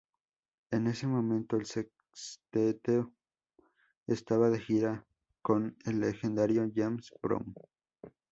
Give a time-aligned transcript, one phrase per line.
[0.71, 3.13] En ese momento, el Sexteto
[4.07, 5.05] estaba de gira
[5.43, 7.53] con el legendario James Brown.